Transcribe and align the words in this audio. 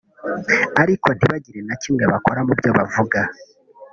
ariko 0.81 1.07
ntibagire 1.11 1.59
na 1.67 1.75
kimwe 1.81 2.03
bakora 2.11 2.39
mu 2.45 2.53
byo 2.59 2.71
bavuga 2.77 3.19